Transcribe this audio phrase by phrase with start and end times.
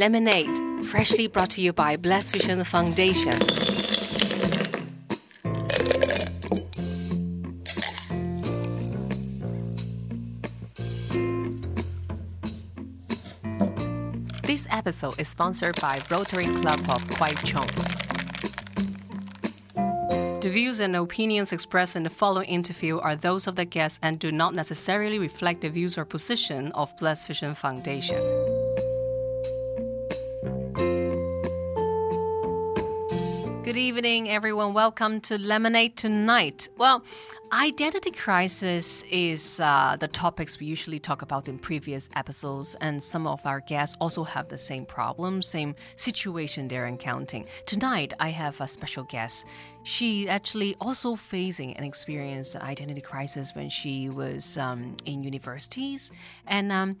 [0.00, 3.38] Lemonade, freshly brought to you by Blessed Vision Foundation.
[14.42, 17.68] This episode is sponsored by Rotary Club of Kwai Chung.
[20.40, 24.18] The views and opinions expressed in the following interview are those of the guest and
[24.18, 28.49] do not necessarily reflect the views or position of Blessed Vision Foundation.
[34.30, 34.72] Everyone.
[34.72, 36.68] Welcome to Lemonade Tonight.
[36.78, 37.02] Well,
[37.52, 43.26] identity crisis is uh, the topics we usually talk about in previous episodes, and some
[43.26, 47.46] of our guests also have the same problem, same situation they're encountering.
[47.66, 49.46] Tonight, I have a special guest.
[49.82, 56.12] She actually also facing and experienced identity crisis when she was um, in universities,
[56.46, 56.70] and.
[56.70, 56.98] Um,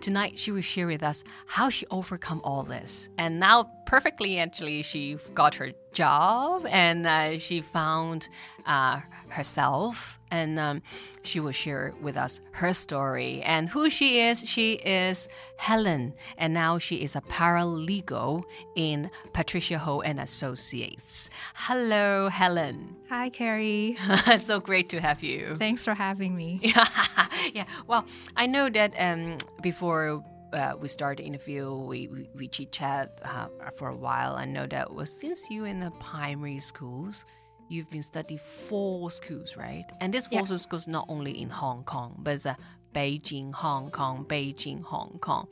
[0.00, 3.08] Tonight, she will share with us how she overcome all this.
[3.18, 8.28] And now, perfectly, actually, she got her job and uh, she found
[8.66, 10.14] uh, herself.
[10.30, 10.82] And um,
[11.22, 14.40] she will share with us her story and who she is.
[14.44, 18.44] She is Helen, and now she is a paralegal
[18.76, 21.30] in Patricia Ho and Associates.
[21.54, 22.94] Hello, Helen.
[23.08, 23.96] Hi, Carrie.
[24.36, 25.56] so great to have you.
[25.58, 26.60] Thanks for having me.
[27.54, 27.64] yeah.
[27.86, 28.04] Well,
[28.36, 33.18] I know that um, before uh, we started the interview, we, we, we chit chat
[33.24, 34.34] uh, for a while.
[34.34, 37.24] I know that was since you in the primary schools,
[37.68, 39.84] you've been studying four schools, right?
[40.00, 40.56] And this four Yeah.
[40.56, 42.54] schools not only in Hong Kong, but it's uh,
[42.94, 45.46] Beijing, Hong Kong, Beijing, Hong Kong.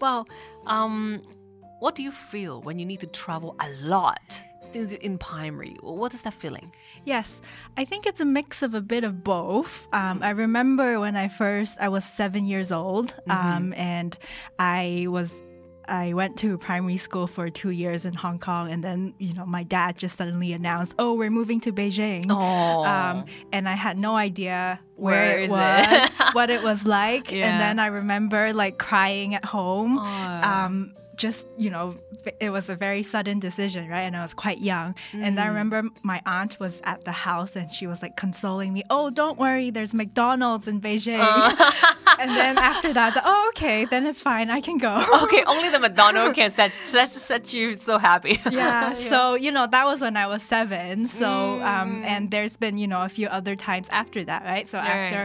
[0.00, 0.28] Well,
[0.66, 1.22] um,
[1.80, 5.76] what do you feel when you need to travel a lot since you're in primary?
[5.80, 6.72] What is that feeling?
[7.04, 7.40] Yes,
[7.76, 9.88] I think it's a mix of a bit of both.
[9.92, 14.16] Um, I remember when I first, I was seven years old, um, and
[14.58, 15.34] I was.
[15.88, 19.44] I went to primary school for two years in Hong Kong, and then you know
[19.44, 24.14] my dad just suddenly announced, "Oh, we're moving to Beijing," um, and I had no
[24.14, 26.10] idea Where where, it was, it?
[26.34, 27.46] what it was like, Yeah.
[27.50, 29.98] and then I remember like crying at home.
[29.98, 30.94] Um,
[31.26, 31.86] just you know,
[32.46, 34.06] it was a very sudden decision, right?
[34.08, 34.88] And I was quite young,
[35.26, 35.42] and Mm.
[35.44, 35.78] I remember
[36.12, 38.82] my aunt was at the house, and she was like consoling me.
[38.96, 41.20] Oh, don't worry, there's McDonald's in Beijing.
[42.22, 44.94] and then after that, oh, okay, then it's fine, I can go.
[45.24, 48.34] okay, only the McDonald can set, set, set you so happy.
[48.50, 51.06] yeah, so you know that was when I was seven.
[51.20, 51.66] So Mm.
[51.72, 54.66] um, and there's been you know a few other times after that, right?
[54.72, 55.20] So after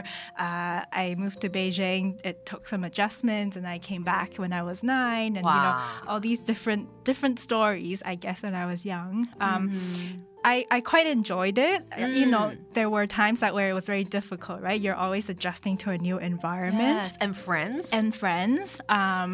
[0.46, 4.62] uh, I moved to Beijing, it took some adjustments, and I came back when I
[4.70, 5.56] was nine, and Wow.
[5.56, 5.76] you know
[6.08, 8.02] all these different different stories.
[8.06, 9.28] I guess when I was young.
[9.40, 10.22] Um, Mm-hmm.
[10.54, 11.80] I, I quite enjoyed it.
[11.92, 12.58] Uh, You know, Mm.
[12.78, 14.80] there were times that where it was very difficult, right?
[14.84, 17.84] You're always adjusting to a new environment Yes, and friends.
[17.98, 19.32] and friends um,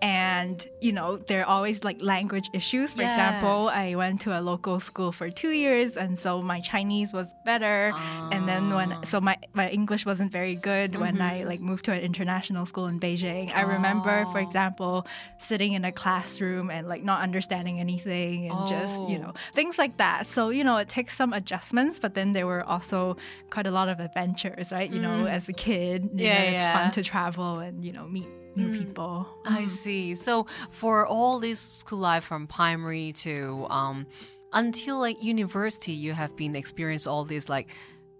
[0.00, 4.40] and you know there are always like language issues for example i went to a
[4.52, 7.92] local school for two years and so my chinese was better
[8.34, 8.76] and then Ah.
[8.78, 11.40] when so my, my english wasn't very good when Mm-hmm.
[11.40, 14.48] i like moved to an international school in beijing i remember for Oh.
[14.48, 14.94] example
[15.38, 19.22] sitting in a classroom and like not understanding anything and just you Oh.
[19.28, 22.62] know things like that so you know it takes some adjustments but then there were
[22.64, 23.16] also
[23.50, 26.20] quite a lot of adventures right you know as a kid you Mm.
[26.26, 26.72] Yeah, know, it's yeah.
[26.72, 28.78] fun to travel and you know meet new Mm.
[28.78, 29.26] people.
[29.44, 30.14] I see.
[30.14, 34.06] So for all this school life from primary to um,
[34.52, 37.66] until like university, you have been experienced all these like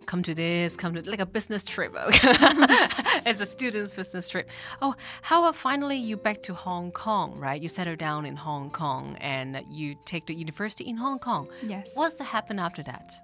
[0.06, 1.94] come to this, come to like a business trip
[3.26, 4.48] as a student's business trip.
[4.82, 7.60] Oh, how about finally you back to Hong Kong, right?
[7.60, 11.48] You settle down in Hong Kong and you take the university in Hong Kong.
[11.62, 11.90] Yes.
[11.94, 13.14] What's the happen after that?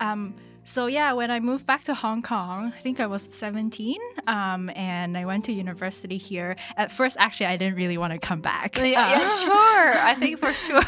[0.00, 3.96] Um, so yeah, when I moved back to Hong Kong, I think I was 17,
[4.26, 6.56] um, and I went to university here.
[6.76, 8.76] At first, actually, I didn't really want to come back.
[8.76, 9.92] Yeah, yeah, Uh, sure.
[10.10, 10.82] I think for sure.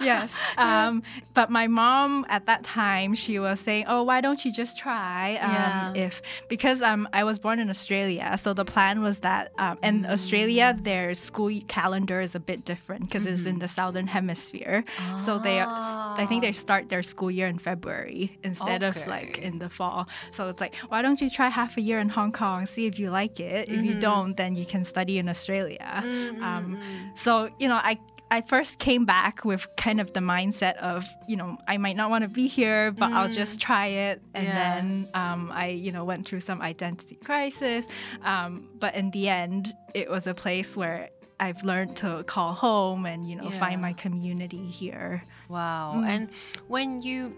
[0.00, 0.34] yes.
[0.56, 1.02] Um,
[1.34, 5.36] but my mom at that time, she was saying, "Oh, why don't you just try?"
[5.36, 5.92] Um, Yeah.
[6.06, 10.02] If because um, I was born in Australia, so the plan was that um, in
[10.02, 10.10] Mm.
[10.12, 13.48] Australia their school calendar is a bit different because it's Mm-hmm.
[13.48, 14.84] in the southern hemisphere.
[15.16, 19.42] So they, I think they start their school year in February instead of like Okay.
[19.48, 20.08] in the fall.
[20.30, 22.98] So it's like, why don't you try half a year in Hong Kong, see if
[22.98, 23.68] you like it.
[23.68, 23.84] If Mm-hmm.
[23.84, 26.02] you don't, then you can study in Australia.
[26.04, 26.78] Mm, Um,
[27.14, 27.96] so you know, I
[28.30, 32.10] I first came back with kind of the mindset of you know I might not
[32.10, 34.20] want to be here, but I'll just try it.
[34.34, 34.50] And Mm.
[34.50, 34.54] Yeah.
[34.62, 37.86] then um, I you know went through some identity crisis,
[38.22, 41.08] um, but in the end, it was a place where.
[41.40, 43.60] I've learned to call home and you know Yeah.
[43.60, 45.22] find my community here.
[45.48, 46.02] Wow.
[46.04, 46.30] And
[46.66, 47.32] when you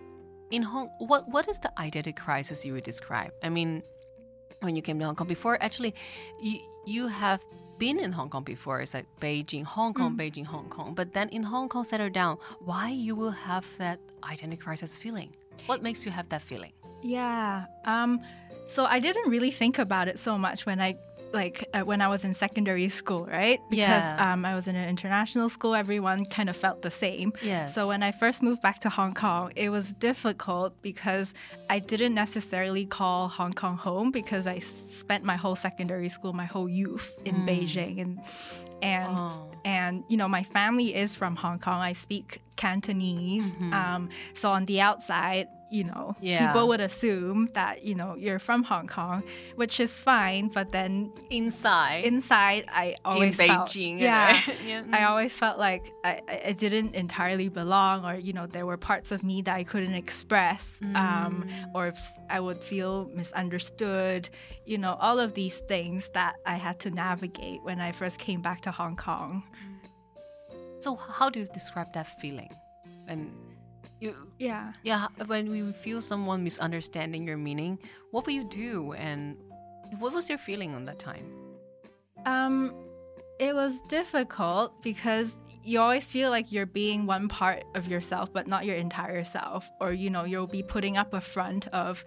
[0.51, 3.33] in Hong what what is the identity crisis you would describe?
[3.43, 3.83] I mean,
[4.61, 5.95] when you came to Hong Kong before actually
[6.41, 7.41] you you have
[7.81, 8.81] been in Hong Kong before.
[8.81, 10.95] It's like Beijing, Hong Kong, Beijing, Hong Kong.
[10.95, 12.37] But then in Hong Kong, settle down.
[12.61, 15.35] Why you will have that identity crisis feeling?
[15.67, 16.73] What makes you have that feeling?
[17.03, 17.65] Yeah.
[17.87, 18.21] Um,
[18.67, 20.95] so I didn't really think about it so much when I
[21.33, 23.61] like uh, when I was in secondary school, right?
[23.71, 24.33] Because Yeah.
[24.33, 27.33] um, I was in an international school, everyone kind of felt the same.
[27.43, 27.75] Yes.
[27.75, 31.33] So when I first moved back to Hong Kong, it was difficult because
[31.69, 36.33] I didn't necessarily call Hong Kong home because I s- spent my whole secondary school,
[36.33, 38.21] my whole youth in Beijing, and
[38.83, 39.51] and Oh.
[39.65, 41.81] and you know my family is from Hong Kong.
[41.81, 45.47] I speak Cantonese, um, so on the outside.
[45.71, 46.47] You know, Yeah.
[46.49, 49.23] people would assume that you know you're from Hong Kong,
[49.55, 50.49] which is fine.
[50.49, 52.05] But then Inside.
[52.05, 54.37] inside, I always felt, Beijing, yeah.
[54.67, 54.83] Yeah.
[54.93, 59.13] I always felt like I, I didn't entirely belong, or you know, there were parts
[59.13, 61.71] of me that I couldn't express, um, Mm.
[61.75, 64.29] or if s- I would feel misunderstood.
[64.67, 68.43] You know, all of these things that I had to navigate when I first came
[68.43, 69.45] back to Hong Kong.
[70.81, 72.51] so how do you describe that feeling?
[73.07, 73.31] And
[74.01, 74.73] you Yeah.
[74.83, 77.79] Yeah, when you feel someone misunderstanding your meaning,
[78.11, 78.93] what will you do?
[78.95, 79.37] And
[79.99, 81.27] what was your feeling on that time?
[82.27, 82.75] Um,
[83.39, 88.47] it was difficult because you always feel like you're being one part of yourself, but
[88.47, 89.71] not your entire self.
[89.81, 92.05] Or, you know, you'll be putting up a front of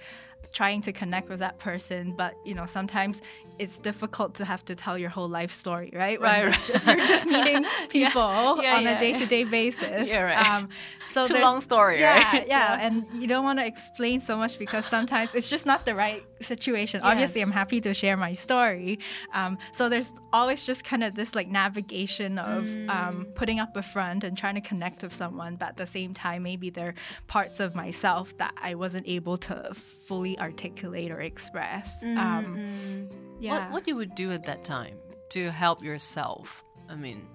[0.52, 3.22] trying to connect with that person, but, you know, sometimes
[3.60, 6.20] it's difficult to have to tell your whole life story, right?
[6.20, 6.64] When Right, right.
[6.66, 8.98] just, you're just meeting people Yeah, on yeah.
[8.98, 10.10] a day to day basis.
[10.10, 10.50] Yeah, right.
[10.56, 10.70] Um,
[11.06, 12.48] so Too long story, yeah, right?
[12.48, 15.94] Yeah, and you don't want to explain so much because sometimes it's just not the
[15.96, 17.02] right situation.
[17.02, 19.00] Obviously, I'm happy to share my story.
[19.34, 22.90] Um, so there's always just kind of this like navigation of Mm.
[22.90, 26.14] um, putting up a front and trying to connect with someone, but at the same
[26.14, 26.94] time, maybe there are
[27.28, 29.74] parts of myself that I wasn't able to
[30.08, 32.04] fully articulate or express.
[32.04, 33.10] Um,
[33.40, 33.52] yeah.
[33.52, 34.96] What what you would do at that time
[35.30, 36.64] to help yourself?
[36.90, 37.28] I mean,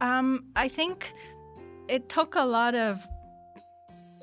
[0.00, 1.12] Um, I think
[1.88, 3.06] it took a lot of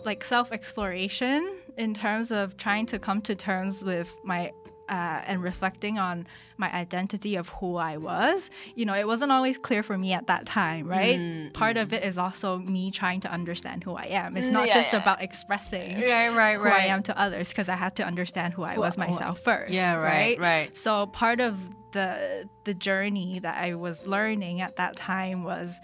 [0.05, 4.51] like self exploration in terms of trying to come to terms with my
[4.89, 6.25] uh, and reflecting on
[6.57, 8.49] my identity of who I was.
[8.75, 11.53] You know, it wasn't always clear for me at that time, right?
[11.53, 14.35] Part of it is also me trying to understand who I am.
[14.35, 15.01] It's Mm, not yeah, just yeah.
[15.01, 18.63] about expressing right, right, who I am to others because I had to understand who
[18.63, 19.71] I was who- myself first.
[19.71, 20.75] Yeah, right, right.
[20.75, 21.57] So part of
[21.91, 25.79] the the journey that I was learning at that time was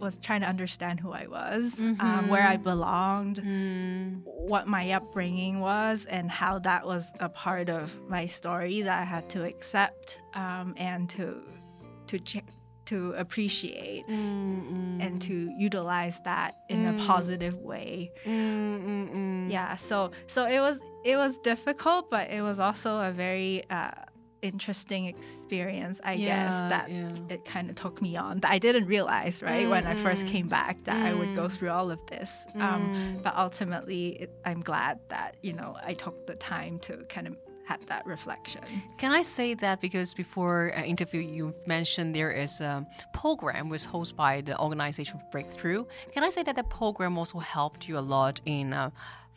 [0.00, 5.60] was trying to understand who I was, um, where I belonged, Mm, what my upbringing
[5.60, 10.18] was, and how that was a part of my story that I had to accept
[10.34, 11.42] um, and to
[12.08, 12.44] to ch-
[12.86, 18.12] to appreciate mm, and to utilize that in a positive way.
[18.26, 19.50] mm, mm, mm.
[19.50, 23.92] Yeah, so so it was it was difficult, but it was also a very uh,
[24.44, 27.34] interesting experience, I Yeah, guess, that yeah.
[27.34, 30.48] it kind of took me on that I didn't realize, right, when I first came
[30.48, 31.52] back that I would go Mm.
[31.56, 32.30] through all of this.
[32.54, 32.60] Mm.
[32.62, 32.82] Um,
[33.24, 37.34] but ultimately, it, I'm glad that you know I took the time to kind of
[37.70, 38.60] had that reflection.
[39.02, 42.86] Can I say that because before uh, interview you mentioned there is a
[43.22, 45.82] program was hosted by the organization Breakthrough.
[46.14, 48.90] Can I say that the program also helped you a lot in uh,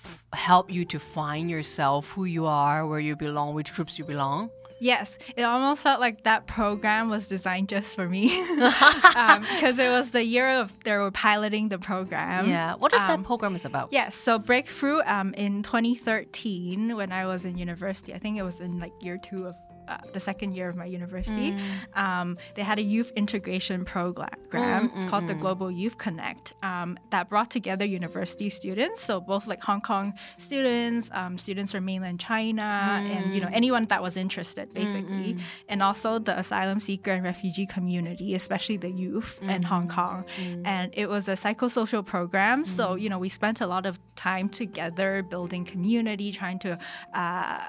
[0.06, 4.04] f- help you to find yourself, who you are, where you belong, which groups you
[4.14, 4.50] belong?
[4.80, 10.12] Yes, it almost felt like that program was designed just for me because it was
[10.12, 12.48] the year of they were piloting the program.
[12.50, 12.76] yeah.
[12.76, 13.90] What is Um, that program is about?
[13.92, 18.60] Yes, so Breakthrough um, in 2013, when I was in university, I think it was
[18.60, 19.56] in like year two of
[19.88, 21.98] uh, the second year of my university, mm.
[21.98, 24.30] um, they had a youth integration program.
[24.52, 29.20] Mm, mm, it's called the Global Youth Connect um, that brought together university students, so
[29.20, 34.02] both like Hong Kong students, um, students from mainland China, and you know anyone that
[34.02, 35.38] was interested, basically,
[35.70, 40.26] and also the asylum seeker and refugee community, especially the youth in Hong Kong.
[40.66, 44.50] And it was a psychosocial program, so you know we spent a lot of time
[44.50, 46.78] together building community, trying to.
[47.14, 47.60] Uh,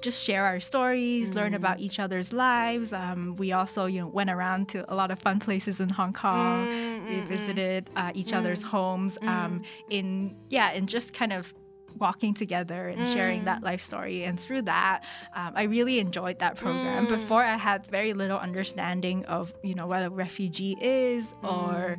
[0.00, 1.54] just share our stories, learn mm-hmm.
[1.56, 2.92] about each other's lives.
[2.92, 6.12] Um, we also, you know, went around to a lot of fun places in Hong
[6.12, 6.66] Kong.
[6.66, 7.28] Mm, we mm, mm.
[7.28, 9.18] visited uh, each other's homes.
[9.22, 11.52] Um, in yeah, and just kind of
[11.98, 14.24] walking together and sharing that life story.
[14.24, 17.06] And through that, um, I really enjoyed that program.
[17.08, 21.98] Before, I had very little understanding of you know what a refugee is or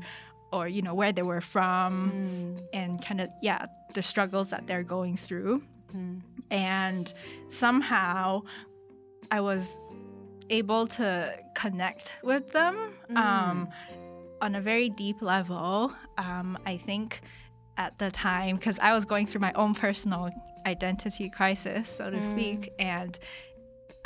[0.52, 4.84] or you know where they were from and kind of yeah the struggles that they're
[4.84, 5.62] going through
[6.52, 7.14] and
[7.48, 8.44] somehow
[9.32, 9.80] I was
[10.50, 13.70] able to connect with them um,
[14.42, 15.94] on a very deep level.
[16.18, 17.22] Um, I think
[17.78, 20.30] at the time, because I was going through my own personal
[20.66, 23.18] identity crisis, so to speak, and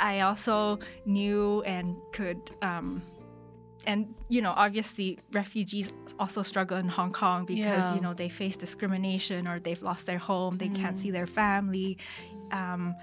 [0.00, 2.38] I also knew and could.
[2.62, 3.02] Um,
[3.86, 7.94] and you know obviously refugees also struggle in hong kong because Yeah.
[7.94, 11.12] you know they face discrimination or they've lost their home they can't see mm.
[11.12, 11.98] their family
[12.52, 12.94] um,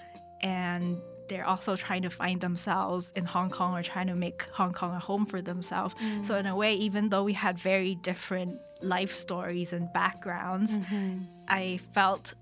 [0.41, 0.97] and
[1.29, 4.93] they're also trying to find themselves in hong kong or trying to make hong kong
[4.93, 5.95] a home for themselves.
[5.95, 6.25] Mm.
[6.25, 11.19] So in a way even though we had very different life stories and backgrounds mm-hmm.
[11.47, 12.33] i felt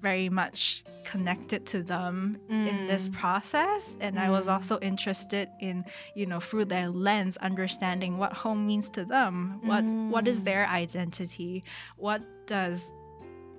[0.00, 3.96] very much connected to them in this process.
[4.00, 8.88] And i was also interested in you know through their lens understanding what home means
[8.90, 9.60] to them.
[9.64, 11.64] What what is their identity?
[11.96, 12.90] What does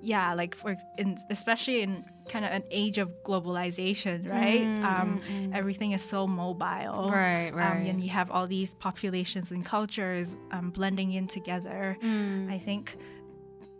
[0.01, 4.65] yeah like for in especially in kind of an age of globalization right?
[4.83, 5.21] Um
[5.53, 7.09] everything is so mobile.
[7.11, 7.87] Right, um, right.
[7.87, 11.97] and you have all these populations and cultures um, blending in together.
[12.03, 12.51] Mm.
[12.51, 12.97] i think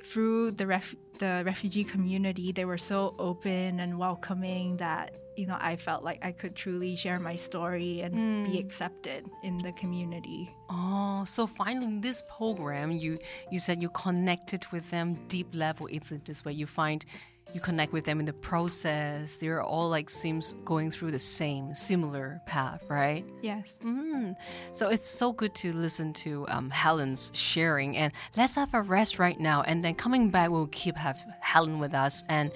[0.08, 5.58] through the ref- the refugee community, they were so open and welcoming that you know
[5.60, 8.46] I felt like I could truly share my story and Mm.
[8.52, 10.50] be accepted in the community.
[10.70, 13.20] Oh, so finally, in this program, you
[13.52, 15.88] you said you connected with them deep level.
[15.92, 17.06] It's this way you find
[17.54, 19.38] you connect with them in the process.
[19.38, 23.24] They're all like seems going through the same similar path, right?
[23.42, 23.80] Yes.
[23.86, 24.36] Mm.
[24.74, 27.96] So it's so good to listen to um, Helen's sharing.
[27.96, 29.62] And let's have a rest right now.
[29.62, 32.22] And then coming back, we'll keep have Helen with us.
[32.28, 32.52] And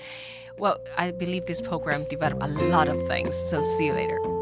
[0.62, 3.36] well, I believe this program developed a lot of things.
[3.36, 4.41] So see you later.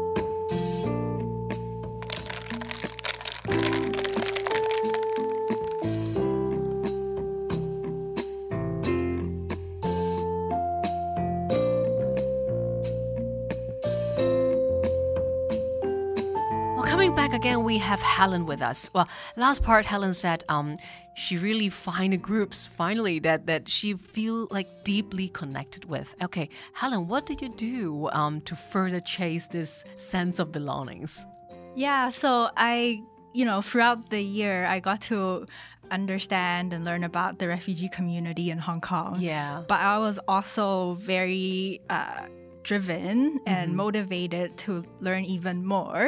[17.90, 18.88] Have Helen with us.
[18.94, 20.76] Well, last part, Helen said um,
[21.14, 26.14] she really find groups finally that that she feel like deeply connected with.
[26.22, 31.26] Okay, Helen, what did you do um, to further chase this sense of belongings?
[31.74, 32.10] Yeah.
[32.10, 35.46] So I, you know, throughout the year, I got to
[35.90, 39.16] understand and learn about the refugee community in Hong Kong.
[39.18, 39.64] Yeah.
[39.66, 42.22] But I was also very uh,
[42.70, 46.02] driven and motivated to learn even more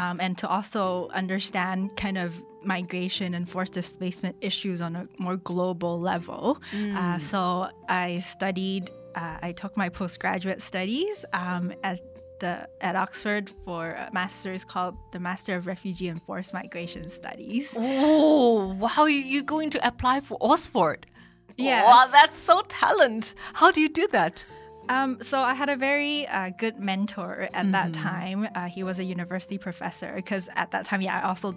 [0.00, 0.82] um, and to also
[1.22, 2.28] understand kind of
[2.64, 6.44] migration and forced displacement issues on a more global level.
[6.98, 12.00] Uh, so I studied, uh, I took my postgraduate studies um, at
[12.40, 17.66] the, at Oxford for a master's called the Master of Refugee and Forced Migration Studies.
[17.78, 19.04] Oh, wow!
[19.14, 21.06] You you going to apply for Oxford?
[21.56, 21.84] Yes.
[21.86, 23.34] Wow, that's so talent.
[23.60, 24.44] How do you do that?
[24.92, 28.48] Um, so I had a very uh, good mentor at that time.
[28.54, 31.56] Uh, he was a university professor because at that time, yeah, I also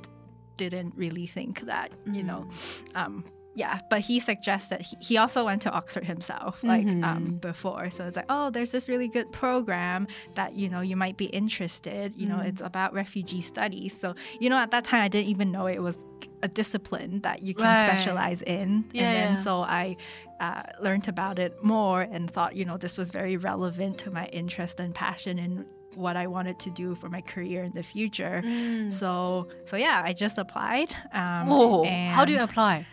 [0.57, 2.47] didn't really think that, you know,
[2.95, 3.25] um,
[3.55, 3.79] yeah.
[3.89, 7.89] But he suggested he, he also went to Oxford himself, like um, before.
[7.89, 11.25] So it's like, oh, there's this really good program that you know you might be
[11.25, 12.15] interested.
[12.15, 13.97] You know, it's about refugee studies.
[13.99, 15.97] So you know, at that time, I didn't even know it was
[16.43, 17.83] a discipline that you can Right.
[17.87, 18.85] specialize in.
[18.91, 19.41] Yeah, and then yeah.
[19.41, 19.95] so I
[20.39, 24.25] uh, learned about it more and thought, you know, this was very relevant to my
[24.27, 28.43] interest and passion in what I wanted to do for my career in the future.
[28.89, 30.93] So, so yeah, I just applied.
[31.13, 32.85] Um, Oh, and how do you apply?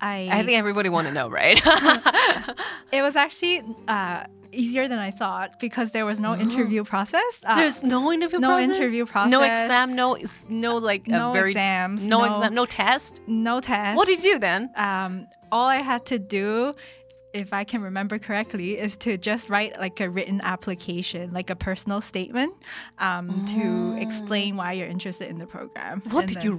[0.00, 1.60] I, I think everybody want to know, right?
[2.92, 7.40] it was actually uh, easier than I thought because there was no interview process.
[7.44, 8.76] Uh, There's no interview no process?
[8.76, 9.32] interview process.
[9.32, 10.16] No exam, no
[10.48, 13.20] no like a no very exams, no, no- exam, no test.
[13.26, 13.96] no test.
[13.96, 14.70] What did you do then?
[14.76, 16.74] um, all I had to do,
[17.36, 21.56] if I can remember correctly, is to just write like a written application, like a
[21.56, 22.54] personal statement,
[22.98, 26.02] um, to explain why you're interested in the program.
[26.10, 26.52] What And did then- you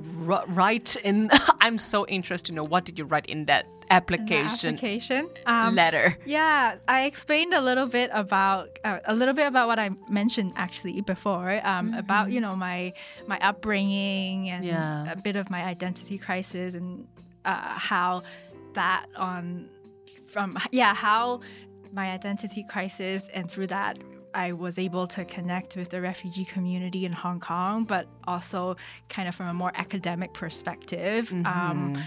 [0.47, 1.29] write in?
[1.61, 5.29] I'm so interested to know what did you write in that application, application?
[5.45, 6.17] Um, letter?
[6.25, 10.53] Yeah, I explained a little bit about uh, a little bit about what I mentioned
[10.55, 12.93] actually before um, about you know my
[13.27, 15.11] my upbringing and Yeah.
[15.11, 17.07] a bit of my identity crisis and
[17.45, 18.23] uh, how
[18.73, 19.69] that on
[20.37, 21.39] from yeah how
[21.91, 23.97] my identity crisis and through that
[24.33, 28.75] I was able to connect with the refugee community in Hong Kong, but also
[29.09, 31.31] kind of from a more academic perspective.
[31.31, 31.97] Um,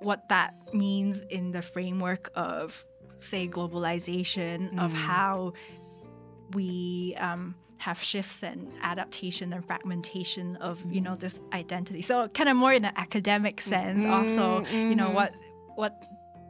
[0.00, 2.84] what that means in the framework of,
[3.20, 5.54] say, globalization, of how
[6.52, 12.02] we um, have shifts and adaptation and fragmentation of you know this identity.
[12.02, 14.04] So kind of more in an academic sense.
[14.04, 15.32] Also, you know what
[15.76, 16.04] what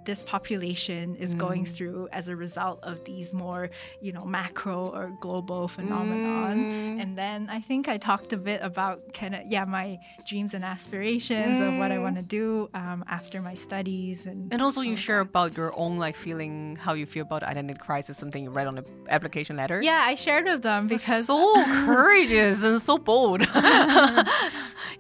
[0.09, 1.39] this population is mm.
[1.39, 3.69] going through as a result of these more,
[4.01, 6.57] you know, macro or global phenomenon.
[6.57, 7.03] Mm.
[7.03, 10.65] And then I think I talked a bit about kind of yeah my dreams and
[10.65, 11.69] aspirations mm.
[11.69, 12.05] of what I mm.
[12.05, 15.99] want to do um, after my studies and and also you share about your own
[15.99, 19.79] like feeling how you feel about identity crisis something you read on the application letter.
[19.83, 23.41] Yeah, I shared with them because so courageous and so bold.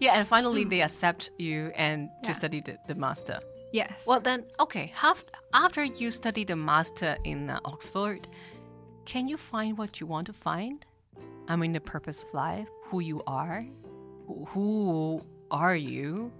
[0.04, 3.40] yeah, and finally they accept you and to study the, the master.
[3.72, 4.04] Yes.
[4.06, 4.92] Well, then, okay.
[4.94, 8.28] Have, after you study the master in uh, Oxford,
[9.04, 10.84] can you find what you want to find?
[11.48, 13.66] I mean, the purpose of life, who you are.
[14.48, 16.30] Who are you?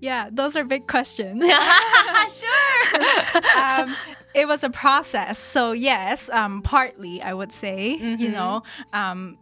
[0.00, 1.42] Yeah, those are big questions.
[2.40, 3.56] sure.
[3.56, 3.94] um,
[4.34, 5.38] it was a process.
[5.38, 8.20] So, yes, um, partly, I would say, mm -hmm.
[8.20, 8.34] you mm-hmm.
[8.34, 8.62] know,
[8.92, 9.38] um,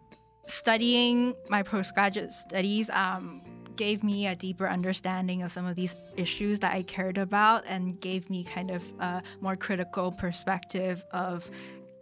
[0.47, 3.41] studying my postgraduate studies um,
[3.79, 7.99] gave me a deeper understanding of some of these issues that I cared about and
[8.01, 11.49] gave me kind of a more critical perspective of.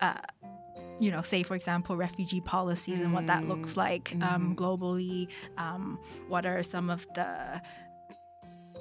[0.01, 0.15] Uh,
[0.99, 3.05] you know, say for example, refugee policies mm.
[3.05, 3.77] and what that looks mm.
[3.77, 4.53] like um, mm-hmm.
[4.55, 5.29] globally.
[5.59, 7.61] Um, what are some of the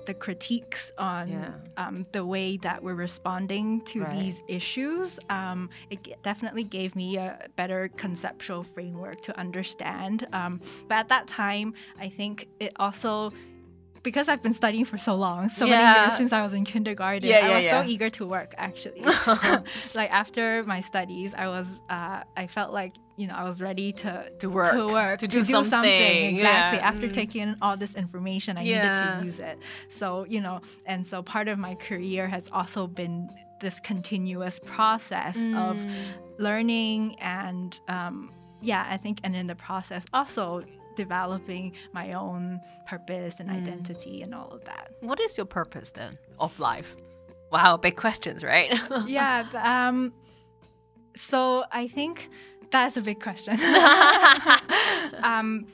[0.06, 1.52] the critiques on yeah.
[1.78, 4.20] um, the way that we're responding to right.
[4.20, 10.28] these issues, um, it definitely gave me a better conceptual framework to understand.
[10.34, 13.32] Um, but at that time, I think it also
[14.04, 15.82] because I've been studying for so long, so yeah.
[15.82, 19.02] many years since I was in kindergarten, yeah, I was so eager to work actually.
[19.96, 23.92] like after my studies, I was uh, I felt like you know I was ready
[23.94, 26.36] to to work to work to, to do, do, something, something.
[26.36, 26.80] exactly.
[26.80, 27.14] After mm.
[27.14, 29.60] taking in all this information, I needed to use it.
[29.90, 33.30] So you know, and so part of my career has also been
[33.62, 35.58] this continuous process mm.
[35.58, 35.78] of
[36.38, 38.32] learning and um,
[38.62, 40.64] yeah, I think, and in the process also
[40.96, 43.58] developing my own purpose and mm.
[43.58, 44.92] identity and all of that.
[45.02, 46.96] What is your purpose then of life?
[47.52, 48.78] Wow, big questions, right?
[49.06, 49.46] yeah.
[49.54, 50.14] Um,
[51.16, 52.30] so I think
[52.84, 53.58] that's a big question.
[55.24, 55.66] um,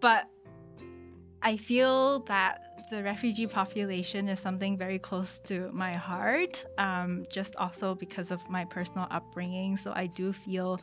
[0.00, 0.28] but
[1.42, 7.56] I feel that the refugee population is something very close to my heart, um, just
[7.56, 9.76] also because of my personal upbringing.
[9.76, 10.80] So I do feel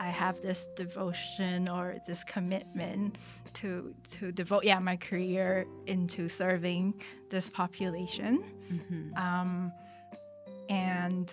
[0.00, 3.16] I have this devotion or this commitment
[3.54, 9.14] to to devote yeah my career into serving this population, mm-hmm.
[9.16, 9.72] um,
[10.68, 11.32] and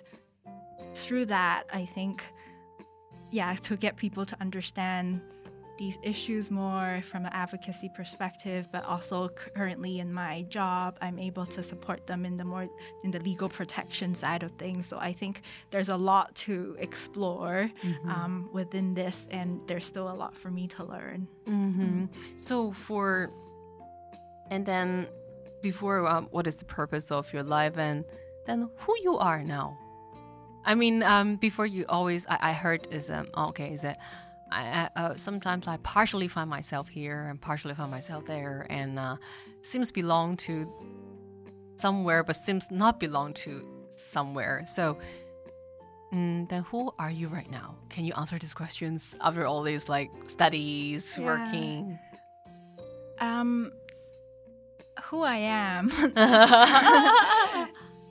[0.93, 2.23] through that I think
[3.31, 5.21] yeah to get people to understand
[5.79, 11.45] these issues more from an advocacy perspective, but also currently in my job, I'm able
[11.45, 12.67] to support them in the more
[13.05, 14.85] in the legal protection side of things.
[14.87, 18.09] So I think there's a lot to explore mm-hmm.
[18.11, 21.27] um, within this, and there's still a lot for me to learn.
[21.47, 22.05] Mm-hmm.
[22.35, 23.29] So for
[24.51, 25.07] and then
[25.61, 28.03] before, um, what is the purpose of your life, and
[28.45, 29.77] then who you are now?
[30.65, 33.99] I mean, um, before you always, I, I heard is um, okay, is that
[34.51, 39.17] I, uh, sometimes I partially find myself here and partially find myself there, and uh,
[39.61, 40.71] seems belong to
[41.75, 44.63] somewhere, but seems not belong to somewhere.
[44.65, 44.97] So,
[46.13, 47.75] mm, then who are you right now?
[47.89, 51.25] Can you answer these questions after all these like studies, yeah.
[51.25, 51.99] working?
[53.19, 53.71] Um,
[55.03, 55.89] who I am.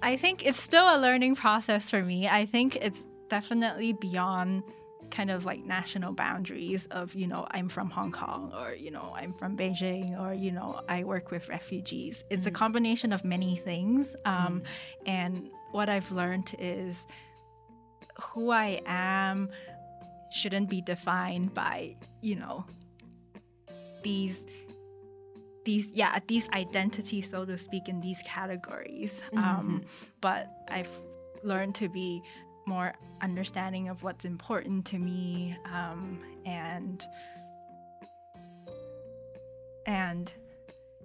[0.02, 2.28] I think it's still a learning process for me.
[2.28, 4.62] I think it's definitely beyond
[5.10, 9.12] kind of like national boundaries of you know i'm from hong kong or you know
[9.16, 12.48] i'm from beijing or you know i work with refugees it's mm.
[12.48, 14.66] a combination of many things um, mm.
[15.06, 17.06] and what i've learned is
[18.20, 19.48] who i am
[20.30, 22.64] shouldn't be defined by you know
[24.02, 24.42] these
[25.68, 29.58] these yeah these identities so to speak in these categories um, mm-hmm.
[29.58, 29.84] um,
[30.22, 30.88] but i've
[31.42, 32.22] learned to be
[32.66, 37.06] more understanding of what's important to me um, and
[39.84, 40.32] and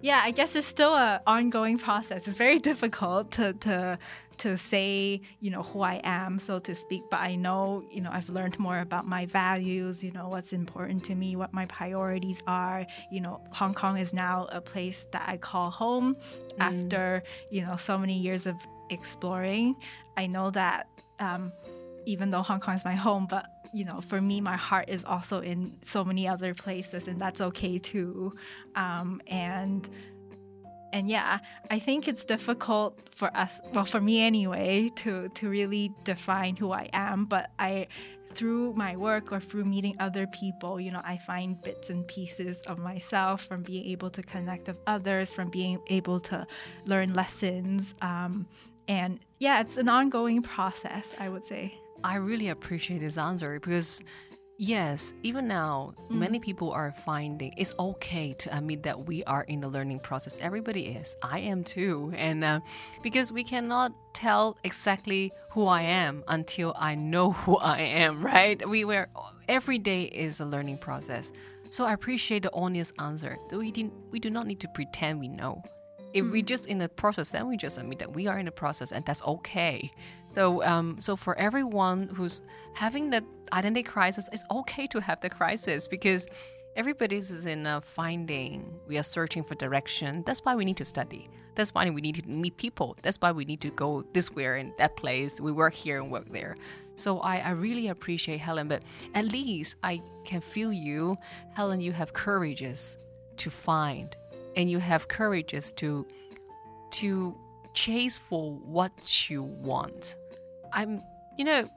[0.04, 2.28] yeah i guess it's still an ongoing process.
[2.28, 3.98] It's very difficult to to
[4.36, 8.10] to say you know who i am so to speak but i know you know
[8.12, 12.42] i've learned more about my values you know what's important to me what my priorities
[12.46, 12.84] are.
[13.12, 16.54] You know hong kong is now a place that i call home mm.
[16.58, 18.56] after you know so many years of
[18.90, 19.76] exploring.
[20.16, 20.88] I know that
[21.20, 21.52] um,
[22.06, 25.04] even though Hong Kong is my home, but you know, for me, my heart is
[25.04, 28.34] also in so many other places, and that's okay too.
[28.76, 29.88] Um, and
[30.92, 31.40] and yeah,
[31.72, 36.70] I think it's difficult for us, well, for me anyway, to to really define who
[36.70, 37.24] I am.
[37.24, 37.88] But I,
[38.32, 42.60] through my work or through meeting other people, you know, I find bits and pieces
[42.68, 46.46] of myself from being able to connect with others, from being able to
[46.86, 47.96] learn lessons.
[48.00, 48.46] Um,
[48.86, 51.74] and yeah, it's an ongoing process, I would say.
[52.04, 54.00] I really appreciate this answer because
[54.56, 56.16] Yes, even now, mm.
[56.16, 60.38] many people are finding it's okay to admit that we are in the learning process.
[60.40, 61.16] Everybody is.
[61.22, 62.12] I am too.
[62.16, 62.60] And uh,
[63.02, 68.66] because we cannot tell exactly who I am until I know who I am, right?
[68.68, 69.08] We were
[69.48, 71.32] every day is a learning process.
[71.70, 73.36] So I appreciate the honest answer.
[73.50, 75.64] We didn't we do not need to pretend we know.
[76.12, 76.30] If mm.
[76.30, 78.92] we just in the process, then we just admit that we are in the process,
[78.92, 79.90] and that's okay.
[80.34, 82.42] So, um, so for everyone who's
[82.72, 86.26] having the identity crisis, it's okay to have the crisis because
[86.76, 88.74] everybody is in a finding.
[88.88, 90.24] We are searching for direction.
[90.26, 91.28] That's why we need to study.
[91.54, 92.96] That's why we need to meet people.
[93.02, 95.40] That's why we need to go this way and that place.
[95.40, 96.56] We work here and work there.
[96.96, 98.82] So I, I really appreciate Helen, but
[99.14, 101.16] at least I can feel you,
[101.54, 101.80] Helen.
[101.80, 102.98] You have courageous
[103.36, 104.16] to find
[104.56, 106.06] and you have courageous to
[106.90, 107.36] to
[107.72, 110.16] chase for what you want.
[110.74, 111.02] I'm,
[111.38, 111.68] you know,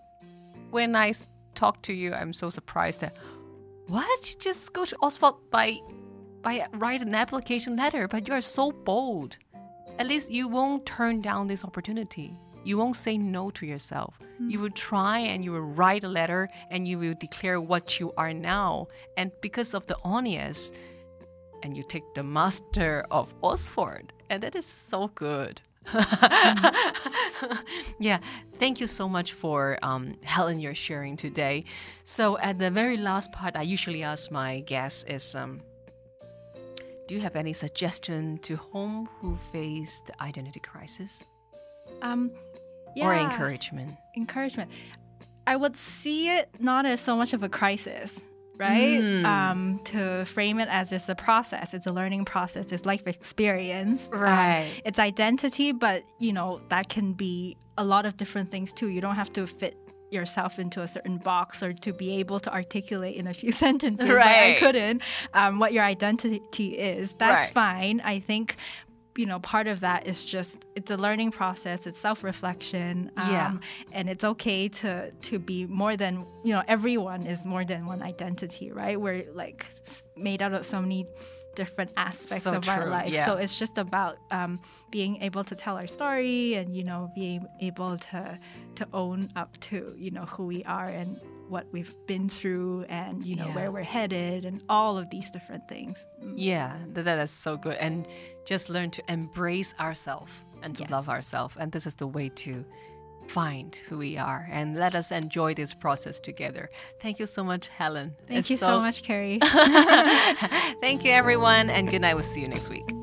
[0.72, 1.14] when I
[1.56, 3.18] talk to you, I'm so surprised that
[3.88, 5.78] what you just go to Oxford by
[6.42, 9.38] by write an application letter, but you are so bold.
[10.00, 12.38] At least you won't turn down this opportunity.
[12.64, 14.20] You won't say no to yourself.
[14.42, 14.52] Mm.
[14.52, 18.14] You will try and you will write a letter and you will declare what you
[18.18, 18.88] are now.
[19.16, 20.74] And because of the honest,
[21.64, 24.14] and you take the master of Oxford.
[24.30, 25.62] And that is so good.
[28.00, 28.20] yeah,
[28.58, 31.66] thank you so much for um, Helen your sharing today.
[32.04, 35.62] So at the very last part, I usually ask my guests is, um,
[37.08, 41.24] do you have any suggestion to whom who face the identity crisis?
[42.02, 42.32] Um,
[42.96, 43.96] yeah, or encouragement?
[44.16, 44.70] Encouragement.
[45.46, 48.20] I would see it not as so much of a crisis
[48.58, 49.00] right?
[49.00, 49.26] Mm.
[49.26, 54.10] Um, to frame it as it's a process, it's a learning process, it's life experience,
[54.12, 54.72] um, right?
[54.76, 58.90] Um, it's identity, but you know that can be a lot of different things too.
[58.90, 59.78] You don't have to fit
[60.10, 64.10] yourself into a certain box or to be able to articulate in a few sentences
[64.10, 64.56] right.
[64.56, 65.02] I couldn't
[65.34, 67.14] um, what your identity is.
[67.18, 67.54] That's right.
[67.54, 68.02] fine.
[68.02, 68.56] I think
[69.18, 71.88] you know, part of that is just it's a learning process.
[71.88, 73.12] It's self reflection.
[73.18, 73.58] Um, yeah,
[73.92, 76.64] and it's okay to to be more than you know.
[76.68, 79.00] Everyone is more than one identity, right?
[79.00, 79.66] We're like
[80.16, 81.08] made out of so many
[81.56, 82.74] different aspects so of true.
[82.74, 83.12] our life.
[83.12, 83.26] Yeah.
[83.26, 84.60] So it's just about um,
[84.92, 88.40] being able to tell our story and you know being able to
[88.76, 91.20] to own up to you know who we are and
[91.50, 93.56] what we've been through and you know yeah.
[93.56, 96.08] where we're headed and all of these different things.
[96.24, 96.34] Mm.
[96.36, 98.08] Yeah, that, that is so good and
[98.46, 100.32] just learn to embrace ourselves
[100.64, 100.92] and to yes.
[100.92, 102.66] love ourselves and this is the way to
[103.28, 106.70] find who we are and let us enjoy this process together.
[107.02, 108.16] Thank you so much, Helen.
[108.28, 109.40] Thank it's you so, so much, Carrie.
[110.82, 112.14] Thank you, everyone, and good night.
[112.16, 112.97] We'll see you next week.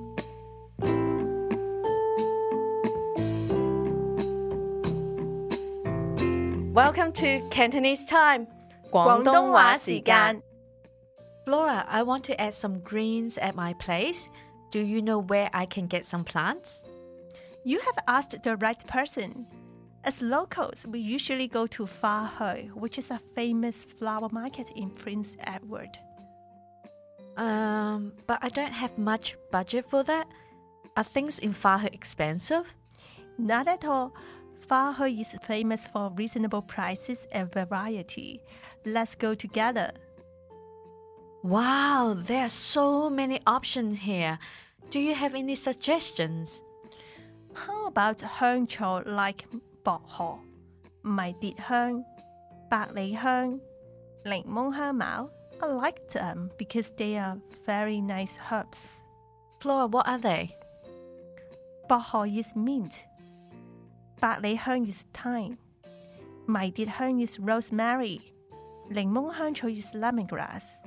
[6.73, 8.47] Welcome to Cantonese time.
[8.91, 10.41] 广东话时间.
[11.45, 14.29] Flora, I want to add some greens at my place.
[14.71, 16.83] Do you know where I can get some plants?
[17.63, 19.47] You have asked the right person.
[20.03, 24.89] As locals, we usually go to Fa He, which is a famous flower market in
[24.91, 25.97] Prince Edward.
[27.37, 30.27] Um, but I don't have much budget for that.
[30.95, 32.73] Are things in Fa He expensive?
[33.37, 34.13] Not at all.
[34.68, 38.40] Fa Hoi is famous for reasonable prices and variety.
[38.86, 39.90] Let's go together.
[41.42, 44.38] Wow, there are so many options here.
[44.88, 46.62] Do you have any suggestions?
[47.54, 48.66] How about Hong
[49.04, 49.44] like
[49.84, 50.40] Bok Ho,
[51.02, 52.04] My Deed Hong,
[52.70, 53.60] Bak Hong,
[54.24, 55.28] Ling Mong Mao?
[55.60, 58.96] I like them because they are very nice herbs.
[59.60, 60.50] Flora, what are they?
[61.86, 63.04] Bok Ho is mint.
[64.19, 65.57] 百里香 is thyme.
[66.45, 68.21] 迷迭香 is rosemary.
[68.89, 70.81] 柠檬香草 is lemongrass.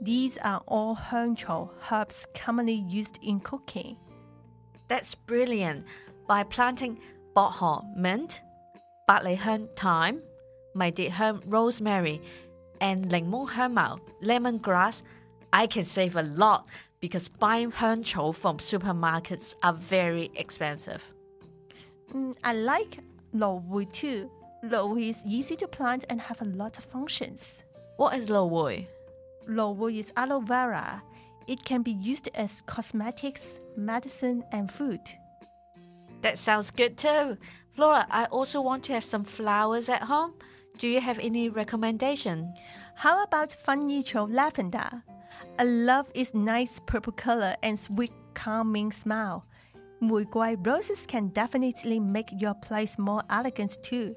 [0.00, 3.96] These are all 香草 herbs commonly used in cooking.
[4.88, 5.84] That's brilliant.
[6.26, 6.98] By planting
[7.32, 8.40] 薄荷 mint,
[9.06, 10.20] 百里香 thyme,
[10.74, 12.20] 迷迭香 rosemary,
[12.80, 15.00] and 柠檬香茅 lemongrass,
[15.50, 16.64] I can save a lot
[17.00, 21.00] because buying 香草 from supermarkets are very expensive.
[22.13, 22.99] Mm, I like
[23.33, 24.29] Lowui too.
[24.63, 27.63] Lowui is easy to plant and have a lot of functions.
[27.97, 28.87] What is Lowui?
[29.47, 31.01] Lowui is aloe vera.
[31.47, 35.01] It can be used as cosmetics, medicine, and food.
[36.21, 37.37] That sounds good too.
[37.75, 40.33] Flora, I also want to have some flowers at home.
[40.77, 42.53] Do you have any recommendation?
[42.95, 45.03] How about Funicho lavender?
[45.57, 49.45] I love its nice purple color and sweet calming smell.
[50.01, 54.15] 玫瑰 roses can definitely make your place more elegant too.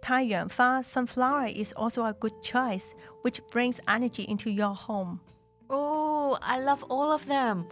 [0.00, 5.20] 太阳花 sunflower is also a good choice, which brings energy into your home.
[5.68, 7.66] Oh, I love all of them.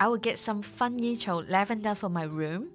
[0.00, 2.70] I will get some fun yichou lavender for my room,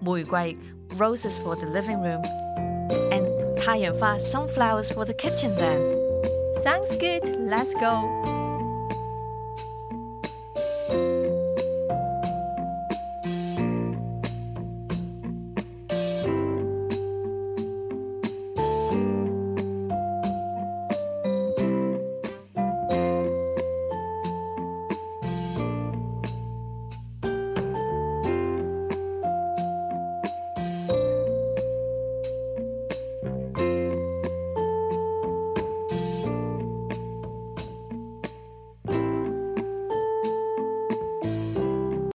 [0.00, 0.56] muiguai
[0.96, 2.22] roses for the living room,
[3.10, 3.26] and
[3.58, 5.80] 太阳花 sunflowers for the kitchen then.
[6.62, 7.36] Sounds good.
[7.48, 8.39] Let's go.